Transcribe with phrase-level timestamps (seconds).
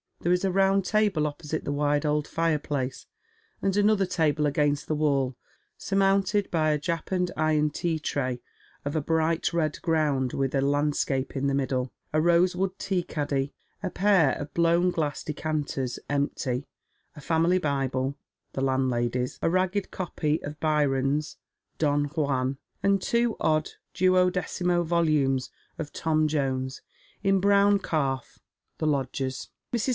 [0.21, 3.07] There is a round table opposite the wide old fireplace,
[3.61, 5.35] and another table against the wall,
[5.77, 8.39] surmounted by a japanned iron tea tray
[8.85, 13.53] of a bright red ground with a landscape in the middle, a rosewood tea caddy,
[13.81, 16.67] a pair of bfown glass decanters, empty,
[17.15, 18.15] a family Bible—
[18.53, 21.37] the landlady's— a ragged copy of Byron's"
[21.79, 26.81] Don Juan," and two odd duodecimo volumes of" Tom Jones,"
[27.23, 28.39] in brown calf—
[28.79, 29.49] the lodger's.
[29.73, 29.89] Mrs.